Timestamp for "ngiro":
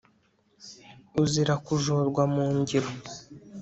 2.57-2.89